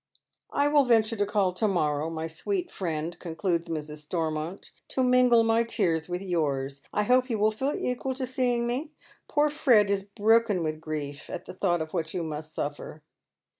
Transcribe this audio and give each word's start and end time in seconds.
"I 0.49 0.67
will 0.67 0.83
venture 0.83 1.15
to 1.15 1.27
call 1.27 1.51
to 1.53 1.67
morrow, 1.67 2.09
my 2.09 2.25
sweet 2.25 2.71
friend," 2.71 3.15
concludes 3.19 3.69
Mrs. 3.69 3.99
Stormont" 3.99 4.71
to 4.95 5.03
mingle 5.03 5.43
my 5.43 5.61
tears 5.61 6.09
with 6.09 6.23
yours. 6.23 6.81
I 6.91 7.03
hope 7.03 7.29
you 7.29 7.37
will 7.37 7.51
feel 7.51 7.75
equal 7.79 8.15
to 8.15 8.25
seeing 8.25 8.65
me. 8.65 8.93
Poor 9.27 9.51
Fred 9.51 9.91
is 9.91 10.01
broken 10.01 10.55
down 10.57 10.63
with 10.65 10.81
grief 10.81 11.29
at 11.29 11.45
the 11.45 11.53
thought 11.53 11.83
of 11.83 11.93
what 11.93 12.15
you 12.15 12.23
must 12.23 12.51
suffer." 12.55 13.03